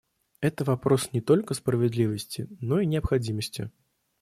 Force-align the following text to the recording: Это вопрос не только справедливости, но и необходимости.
Это 0.39 0.63
вопрос 0.63 1.13
не 1.13 1.21
только 1.21 1.53
справедливости, 1.53 2.47
но 2.59 2.79
и 2.79 2.87
необходимости. 2.87 3.69